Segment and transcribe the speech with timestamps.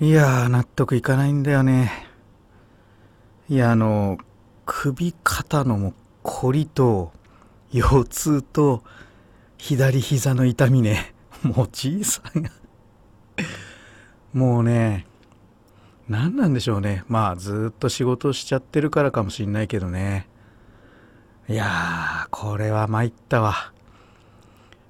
[0.00, 1.90] いやー納得いかないんだよね。
[3.48, 4.16] いやあの
[4.64, 7.10] 首肩のもこりと
[7.72, 8.84] 腰痛と
[9.56, 11.14] 左膝の痛みね。
[11.42, 12.50] もうじいさんが
[14.32, 15.04] もうね
[16.08, 17.02] 何なんでしょうね。
[17.08, 20.28] まあずっと仕事しちゃってるからかもしんないけどね。
[21.48, 23.72] いやーこれは参ったわ。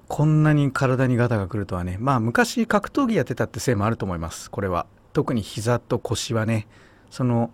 [0.07, 1.97] こんなに体にガタが来るとはね。
[1.99, 4.51] まあ昔格闘技やってたってせいもあると思います。
[4.51, 4.85] これは。
[5.13, 6.67] 特に膝と腰はね
[7.09, 7.51] その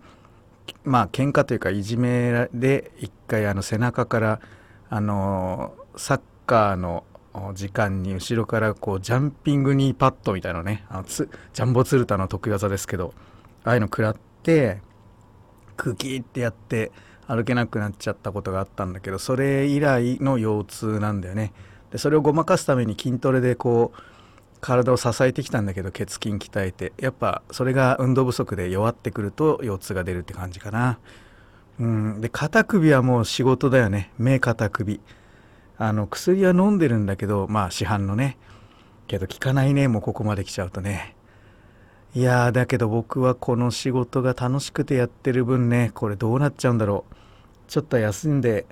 [0.84, 4.40] まあ喧嘩というかいじめで一回あの背中から
[4.88, 7.04] あのサッカーの
[7.54, 13.14] 時間に後ろからこうジャンピングニーパッドみたいなねあのつジャンボ鶴田の得意技ですけど
[13.64, 14.80] ああいうの食らって
[15.76, 16.92] クキってやって
[17.26, 21.52] 歩けなくなっちゃったことがあったんだけどそれ以来の腰痛なんだよね。
[21.90, 24.00] でそれをごまかすために筋トレでこう
[24.60, 30.98] 体を支えてきたんだけど血筋鍛えてやっぱそれが運動不足で弱ってくると腰痛が出るって感じかな。
[31.78, 32.20] うん。
[32.20, 34.12] で肩首はもう仕事だよね。
[34.18, 35.00] 目肩首。
[35.78, 38.38] あの薬は飲んでるんだけどまあ市販のね。
[39.06, 39.88] けど効かないね。
[39.88, 41.14] もうここまで来ちゃうとね。
[42.14, 45.90] いやーだけど僕はこの仕事が楽しくてやってる分ね。
[45.94, 47.14] これどうなっちゃうんだろう。
[47.68, 48.66] ちょっと休んで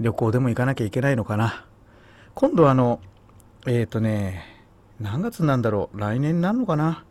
[0.00, 1.64] 旅行でも行かなきゃいけないのかな。
[2.34, 3.00] 今度あの
[3.66, 4.55] えっ、ー、とね
[5.00, 5.98] 何月なんだろう？
[5.98, 7.04] 来年なるのかな？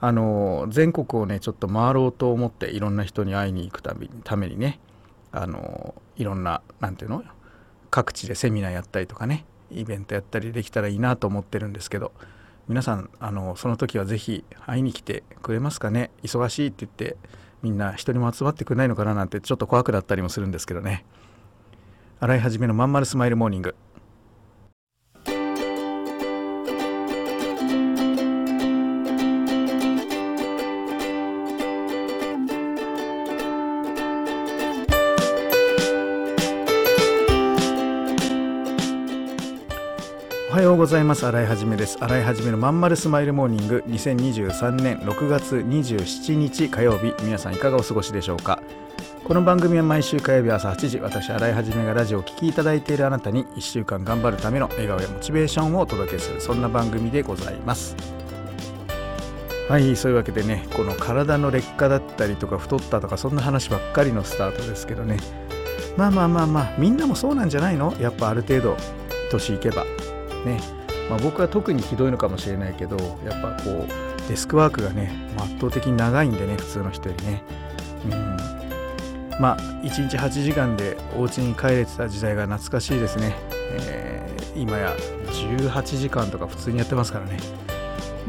[0.00, 4.78] あの全国をねちょっと回ろうと思っていろんな人に会いに行くためためにね
[5.32, 7.24] あのいろんな何ていうの？
[7.90, 12.12] 各地でセミナーやったりとかねイベントやったりできたらいいなと思ってるんですけど
[12.68, 16.10] 皆さんあのその時は是非会いに来てくれますかね？
[16.22, 17.16] 忙しいって言って
[17.62, 21.04] みんな一人も集まってくれないのかななんてちょっと怖くなったりもするんですけどね。
[22.18, 23.74] 洗い始めのまんまるスマイルモーニング。
[41.06, 41.24] ます。
[41.24, 41.96] 洗いはじめです。
[42.00, 43.84] 洗いはじめのまんまるスマイルモーニング。
[43.86, 47.14] 2023年6月27日火曜日。
[47.22, 48.60] 皆さんいかがお過ごしでしょうか？
[49.24, 57.96] この番組は毎週火曜日朝8時私洗いはじめがラジオを聴きいただいているあなたに1週間頑張るための笑顔やモチベーションをお届けするそんな番組でございます。
[59.68, 65.18] はいそういうわけでねこの体の劣化だったりとか太ったとかそんな話ばっかりのスタートですけどね。
[65.96, 67.94] まあまあまあまあみんなもそうなんじゃないの？
[68.00, 68.76] やっぱある程度
[69.30, 69.84] 年いけば。
[70.44, 70.60] ね、
[71.08, 77.42] まあ、僕は特にひどいのかもしれないけどやっぱこうデスクワークがね、圧倒的に長いんでね普通の人よりね。
[78.04, 78.36] うん。
[79.40, 83.36] まあ1日8時間でお家に帰れてた時代が懐かしいですね、
[83.78, 84.96] えー、今や
[85.26, 87.38] 18時間とか普通にやってますからね。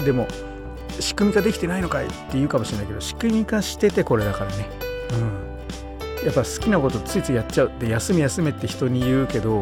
[0.03, 0.27] でも
[0.99, 4.69] 仕組み化できてないのかいって言うかもしれないけど仕組み化しててこれだからね。
[5.13, 6.25] うん。
[6.25, 7.71] やっぱ好きなことついついやっちゃう。
[7.79, 9.61] で休み休めって人に言うけど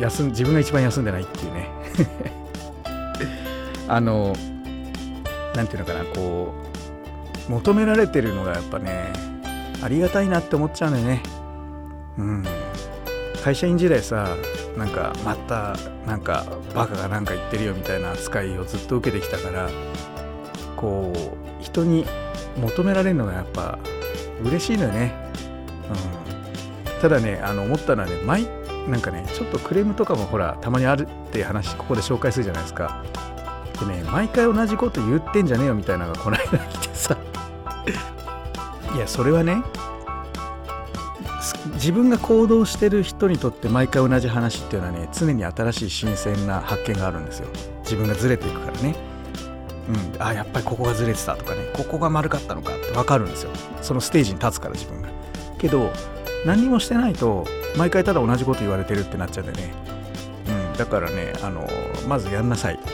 [0.00, 1.51] 休ん自分が一番休んでないっていう。
[3.88, 4.34] あの
[5.54, 6.54] 何て言うのかなこ
[7.48, 9.12] う求められてるのがやっぱね
[9.82, 11.22] ありがたいなって思っちゃうんだよね。
[12.18, 12.44] うん。
[13.42, 14.36] 会社員時代さ
[14.76, 15.76] なんかまた
[16.06, 19.68] なんかバカがなんか言ってるよみたいな扱いをずっと受けてきたから
[20.76, 21.12] こ
[21.60, 22.06] う人に
[22.56, 23.78] 求められるのがやっぱ
[24.44, 25.12] 嬉しいのよね、
[26.94, 28.46] うん、ただねあの思ったのはね毎
[28.88, 33.04] なんかねちょっとクレームとかもほらたまにあるっていう話ここで紹介するじゃないですか。
[33.80, 37.16] でね毎回同じこと言ってんじゃねえよみたいなのがこの間来てさ。
[38.94, 39.62] いやそれはね
[41.74, 47.48] 自分が行動してる人にとって毎回同じ話っていうのはね常に新しい新鮮な発見があるんですよ。
[47.82, 48.94] 自分がずれていくからね。
[49.88, 53.50] うんあやっぱりここがずれてたとかねここが丸かったのかって分かるんですよ。
[53.80, 55.08] そのステージに立つから自分が。
[55.58, 55.90] けど
[56.44, 59.72] 何もしてないと毎回ただ同じこと言われてるってなっちゃうんでね、
[60.48, 61.68] うん、だからねあの
[62.08, 62.78] まずやんなさい。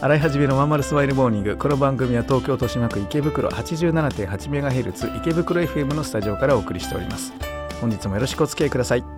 [0.00, 1.56] 洗い始めのまんまるスマイルモーニング。
[1.56, 7.32] この番組は東京豊島区池袋 87.8MHz 池袋 FM のスタジオからお送りしております。
[7.80, 9.17] 本日もよろしくお付き合いください。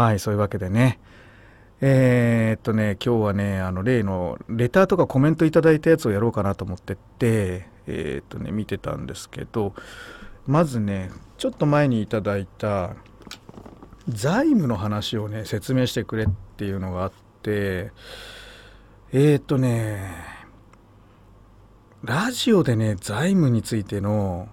[0.00, 0.98] はいそういうわけでね。
[1.82, 9.74] えー、っとね今日はねあの例のレターとかコメントいただいたやつをやろうかなと思っててえー、っとね見てたんですけど
[10.46, 12.94] まずねちょっと前にいただいた
[14.08, 17.12] 財務の話をね説明してくれっていうのがあっ
[17.42, 17.92] て
[19.12, 20.12] えー、っとね
[22.04, 24.48] ラジオでね財務についての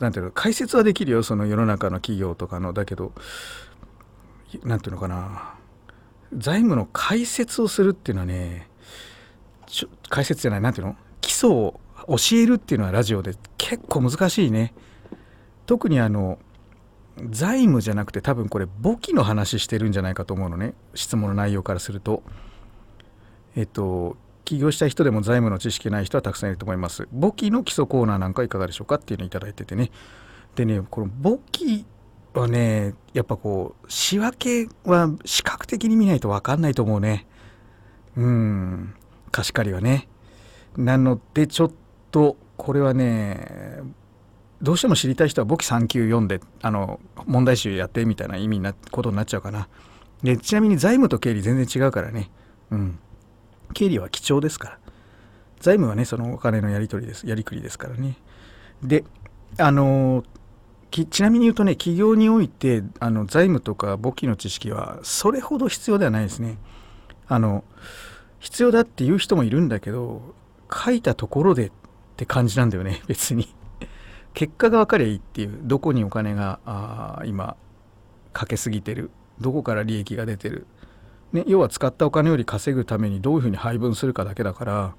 [0.00, 2.72] なんていうの解説はできるよその世の中の企業とかの。
[2.72, 3.12] だけど
[4.64, 5.54] なんていうのかな。
[6.34, 8.68] 財務の解説をするっていうのはね
[10.08, 10.96] 解説じゃない何ていうの？
[11.20, 14.72] 基礎を教えるっていうのはラジオで結構難しいね。
[15.66, 16.38] 特にあの
[17.30, 20.74] 財務じゃなくて多分これ簿記の話してるんじゃないかと思うのね。
[20.94, 22.22] 質問の内容からすると。
[23.54, 27.06] えっと起業した人でも財務の知識ない人はたくさんいると思います。
[27.12, 29.90] 簿記の基礎コーナーなんかいかがでしょうかっていうのを頂いててね。
[30.56, 31.84] でねこの簿記
[32.40, 34.32] はねやっぱこう仕分
[34.66, 37.26] けは視覚的に見ないと分かんないと思うね。
[38.16, 38.94] うん。
[39.30, 40.08] 貸し借りはね。
[40.76, 41.72] なのでちょっ
[42.10, 43.80] とこれはね
[44.62, 49.68] どうしても知りたい人は簿記3級読んであの問題集やってみたいな意味なことになっちゃうかな。
[50.22, 52.30] でちなみに財務と経理全然違うからね。
[52.70, 52.98] うん。
[53.74, 54.78] 経理は貴重ですから。
[55.60, 58.16] 財務はねそのお金のやり取りですやりくりですからね。
[58.82, 59.04] で
[59.58, 60.24] あの
[60.92, 66.58] ちなみに言うとね企業においてあの財務とか簿記の知識はそれほど必要ではないですね。
[67.26, 67.64] あの
[68.38, 70.34] 必要だっていう人もいるんだけど
[70.72, 71.72] 書いたところでっ
[72.16, 73.54] て感じなんだよね 別に。
[74.34, 77.56] 結果が分かりゃいいっていうどこにお金があ今
[78.32, 79.10] かけすぎてる
[79.40, 80.66] どこから利益が出てる、
[81.32, 84.94] ね、要は使ったお金より稼ぐためにどういうふうに配分するかだけだから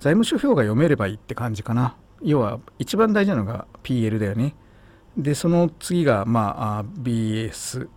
[0.00, 1.96] 財務諸表が読めればいいって感じかな。
[2.22, 4.54] 要は一番大事なのが PL だよね。
[5.16, 7.88] でその次がまあ BS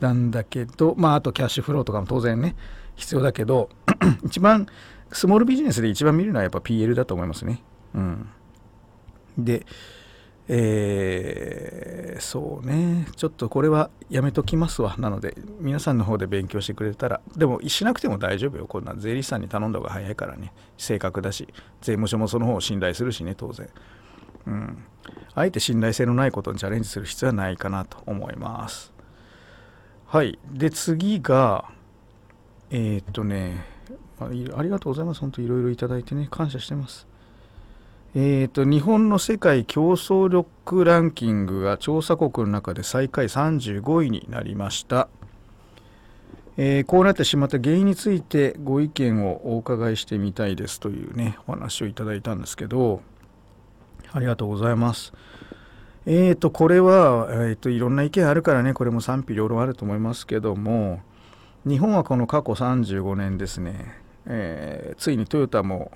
[0.00, 2.56] なんだけどまああとキャッシュフローとかも当然ね
[2.96, 3.70] 必要だけど
[4.24, 4.66] 一番
[5.12, 7.62] スモールビジネスで一番見るのはやっぱ PL だと思いますね。
[7.94, 8.28] うん、
[9.38, 9.64] で
[10.46, 13.06] えー、そうね。
[13.16, 14.94] ちょっとこれはやめときますわ。
[14.98, 18.66] なので皆さんの方で勉強してくれたらでもしなくても大丈夫よ。
[18.66, 20.52] こんな税理士さんに頼んだ方が早いからね。
[20.76, 21.48] 正確だし
[21.80, 23.68] 税務署もその方を信頼するしね当然。
[24.46, 24.84] うん、
[25.34, 28.92] あえて信頼性のないことにチャレンジする必要はないかなと思います。
[30.06, 30.38] はい。
[30.52, 31.64] で、次が、
[32.70, 33.74] えー、っとね
[34.20, 35.20] あ、りがとうございます。
[35.20, 37.06] 本当いろいろいただいてね、感謝してます。
[38.14, 45.08] えー、っと、日本の世界競争力ランキングが調査国の中で最下位35位になりました。
[46.56, 53.02] えー、こうなってしまった原因についてご意見をお伺いしてみたいですというね、お話をいただいたんですけど、
[54.14, 55.12] ありがとうございます。
[56.06, 61.00] えーと、これは、えーと、いろんな意見あるからね、これも賛否両論あると思いますけども、
[61.66, 63.92] 日本はこの過去35年ですね、
[64.26, 65.90] えー、ついにトヨタも、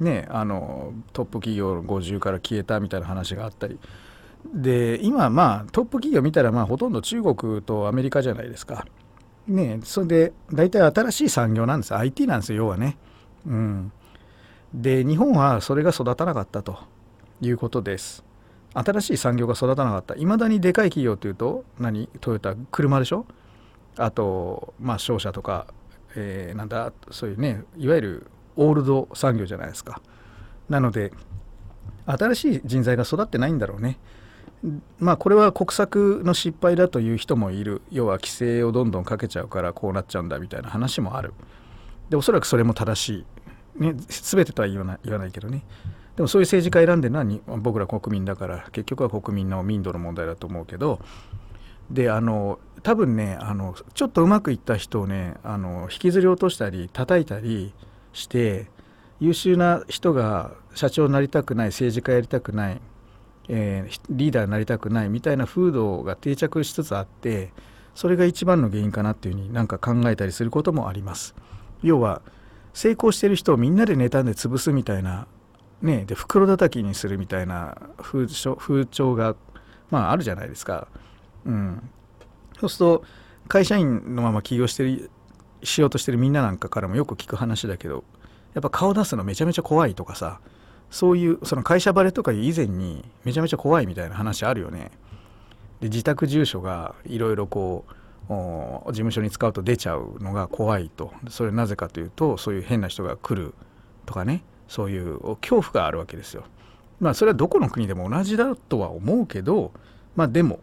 [0.00, 3.78] ね、あのトップ企業の50から消えたみたいな話があったり、
[4.52, 8.86] で今、まあ、トップ企業見たら、まあ、ほとんど中国とアメリカじゃないですか。
[9.48, 12.98] ね、それで大体新しい産業なんです IT なんですよ要はね。
[13.46, 13.92] うん、
[14.74, 16.91] で日本はそれが育たなかったと。
[17.42, 18.24] いうことです。
[18.72, 20.14] 新しい産業が育たなかった。
[20.14, 22.08] いまだにでかい企業というと、何？
[22.20, 23.26] トヨタ、車でしょ？
[23.98, 25.66] あと、まあ、商社とか、
[26.16, 30.00] えー、なんだ、そういうね、いわゆるオールド産業じゃないですか。
[30.70, 31.12] なので、
[32.06, 33.98] 新しい人材が育ってないんだろうね。
[35.00, 41.34] まあこれは国策の失敗だという人もいる要は規制をどんどんかけちゃうからこうなっちゃうんだみたいな話もある
[42.10, 43.24] でおそらくそれも正し
[43.76, 45.64] い、ね、全てとは言わない言わないけどね
[46.16, 48.66] でもそういう政治家選んでるのは僕ら国民だから。
[48.72, 51.00] 結局は国民の民度の問題だと思うけど。
[51.90, 57.74] であの多分ねあのちょっとうまくいった人をねあの引きずり落としたり叩いたり
[58.12, 58.70] して
[59.20, 62.80] 優秀な人が社長になりたくない政治家やりたくない
[63.48, 67.52] えーリーダーになりたくないみたいな風土が定着しつつあって
[67.94, 71.34] それが一番の原因かなっていうふうになんか考えたりすることもあります。
[71.82, 72.22] 要は
[72.72, 75.26] 成功してる人をみんなで妬んで潰すみたいな
[75.82, 79.36] ねで袋叩きにするみたいな風潮が
[79.90, 80.88] まああるじゃないですか。
[81.44, 81.90] うん、
[82.58, 83.04] そうすると
[83.48, 85.10] 会社員のまま起業してる
[85.62, 88.04] しようとしてるみんななんかからもよく聞く話だけど
[88.54, 90.40] やっぱ顔出すのめちゃめちゃ怖いとかさ
[90.90, 94.90] そういうその会社バレとか以前にめちゃめちゃ怖いみたいな話あるよね。
[95.80, 97.84] で自宅住所がいろいろこ
[98.28, 103.54] う事務所に使うと出ちゃうのが怖いとそれなぜかというとそういう変な人が来る
[104.06, 106.44] とかねそういう恐怖があるわけですよ。
[106.98, 109.70] まあそれはどこの国でも同じだとは思うけど
[110.16, 110.60] まあでも、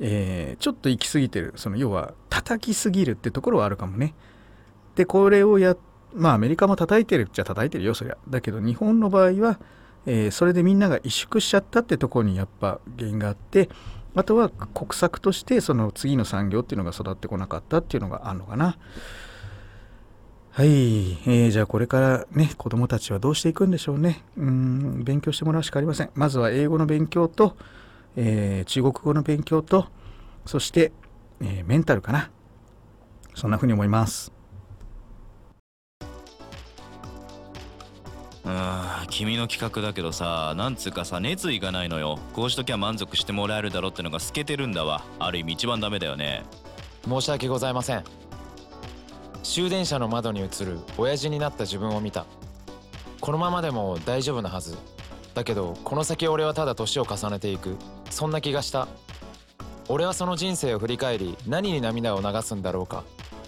[0.00, 4.14] えーちょっと行き過ぎてるその要は叩きすぎるってところはあるかもね。
[4.94, 5.76] でこれをや
[6.14, 8.16] まあアメリカも叩いてるっちゃ叩いてるよそりゃ。
[8.26, 9.58] だけど日本の場合は、
[10.06, 13.68] えーそれでみんなが萎縮しちゃったってところにやっぱ原因があって
[14.14, 18.78] あとは国策としてその次の産業っていうのが育ってこなかったっていうのがあるのかな。
[20.54, 24.22] はい、えーじゃあこれからね子どもたちはどうしていくんでしょうね。
[24.36, 26.10] うーん勉強してもらうしかありません。
[26.14, 27.56] まずは英語の勉強と、
[28.16, 29.86] えー中国語の勉強と
[30.44, 30.92] そして、
[31.40, 32.30] えーメンタルかな。
[33.34, 34.30] そんな風に思います。
[38.44, 46.44] うーん君の企画だけどさなんつうかさ熱意がないのよこうしときゃ満足してもらえるだろってのが透けてるんだわある意味一番ダメだよね
[47.08, 48.21] 申し訳ございません
[49.42, 52.26] 終電車の窓に映る親父になった自分を見た。
[53.20, 54.76] このままでも大丈夫なはず。
[55.34, 57.76] だけどこの先俺はただ年を重ねていく。
[58.10, 58.88] そんな気がした。
[59.88, 63.04] 俺はその人生を振り返り何に涙を流すんだろうか。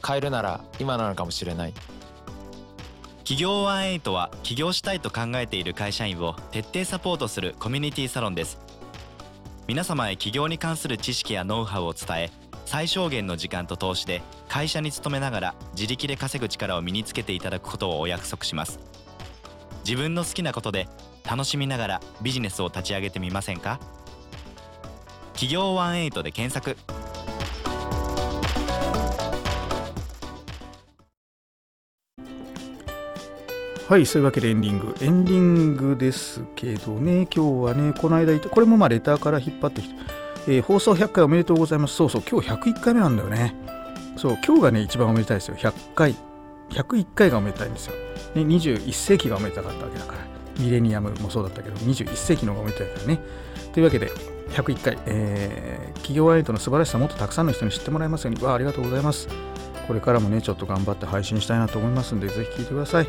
[0.06, 1.74] 変えるなら今なのかもしれない。
[3.18, 8.58] 企業18は起業したいと考えている会社員を徹底サポートするコミュニティサロンです。
[9.66, 12.30] 皆様へ起業に関する知識やノウハウを伝え
[12.66, 14.20] 最小限の時間と投資で
[14.54, 18.78] 会社に勤めながら自力で稼ぐ力を身につけていただくことをお約束します
[19.84, 20.86] 自分の好きなことで
[21.28, 23.80] 楽しみながらビジネスを立ち上げてみませんか？
[25.32, 26.76] 企業18で検索
[33.88, 34.94] はい、そういうわけでエンディング。
[35.00, 39.94] エンディングですけどね、今日はね、この間言った、これもまあレターから引っ張ってきて、
[40.46, 41.96] えー放送100回おめでとうございます。
[41.96, 43.63] そうそう、今日101回目なんだよね。
[44.16, 45.56] そう、今日がね、一番おめでたいですよ。
[45.56, 46.14] 100回。
[46.70, 47.94] 101回がおめでたいんですよ。
[48.34, 50.18] ね、21世紀がおめでたかったわけだから。
[50.58, 53.20] ミレニアムもそうだったけど、21世紀の方がおめでたいからね。
[53.72, 54.12] というわけで、
[54.50, 59.26] 101回、えー企業アイトの素晴らしさもっとたくさんの人に知ってもらえますように、わあありがとうございます。
[59.88, 63.08] これからもね、ちょっと頑張って配信したいなと思いますんで、ぜひ聴いてください。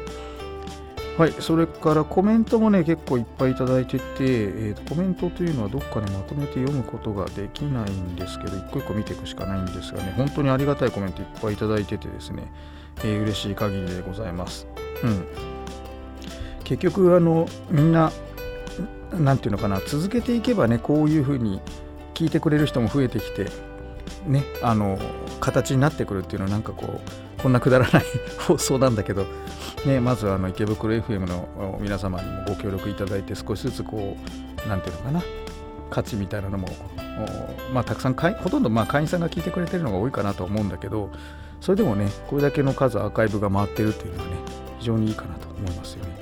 [1.18, 12.52] はい、それからコメントもね、結構いっぱいいただいてて、えーコメントというのはどっかでまとめて読むことができないんですけど、一個一個見ていくしかないんですがね、本当にありがたいコメントいっぱいいただいててですね、
[13.00, 14.68] えー嬉しい限りでございます。
[15.04, 15.26] うん。
[16.66, 18.12] 結局、あの、みんな、
[19.18, 21.62] なんていうのかな、続けていけばね、こういうふうに
[22.14, 23.46] 聞いてくれる人も増えてきて、
[24.28, 25.00] ね、あの、
[25.40, 28.04] 形になってくるっていうのは、なんかこう、こんなくだらない
[28.48, 29.28] 放送なんだけど、
[29.86, 34.18] ね、まずあの池袋 FM の皆様にもご協力いただいて少しずつこ
[34.66, 35.24] うなんていうのかな
[35.92, 36.68] 価値みたいなのも
[37.72, 41.12] まあたくさん会ほとんどまあ会員さんが聞いてくれてるのが多いかなと思うんだけど
[41.62, 44.36] それでもねこれだけの数アーカイブが回ってるっていうのはね
[44.80, 46.16] 非常にいいかなと思いますよね。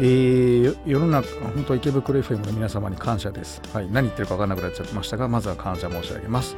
[0.00, 3.62] えー世の中本当池袋 FM の皆様に感謝です。
[3.72, 6.56] はい、何言ってるか分からなくなっちゃってましたがまずは感謝申し上げます。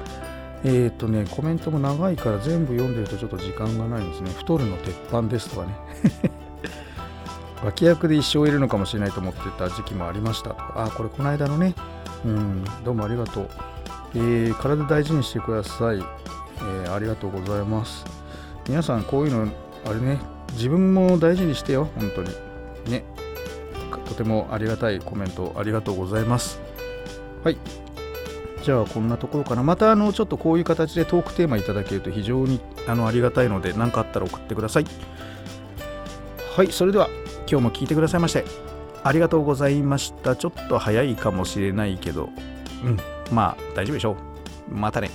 [0.64, 4.30] えっ、とね、コメントも長いから全部読んでるとちょっと時間がないんですね。
[4.30, 5.76] 太るの鉄板ですとかね。
[7.62, 10.72] 脇役で一生いるのかもしれないと思ってた時期もありましたとか。
[10.76, 11.74] あ、これこの間のね。
[12.24, 13.48] うん、どうもありがとう。
[14.14, 18.04] えー体大事にしてください、えーありがとうございます。
[18.66, 19.52] 皆さんこういうの、
[19.86, 20.18] あれね、
[20.52, 22.30] 自分も大事にしてよ、本当に。
[22.90, 23.04] ね。
[24.06, 26.60] とてもありがたいコメントありがとうございます。
[27.42, 27.58] はい。
[28.64, 29.62] じゃあこんなところかな。
[29.62, 34.86] またあのちょっとこういう形でトークテーマいただけると非常にあのありがたいので何かあったら送ってください。
[36.56, 37.10] はい、それでは
[37.46, 38.44] 今日も聞いてくださいまして
[39.02, 40.34] ありがとうございました。
[40.34, 42.30] ちょっと早いかもしれないけど、
[42.82, 42.98] うん、
[43.30, 44.16] まあ大丈夫でしょ
[44.70, 44.74] う。
[44.74, 45.10] またね。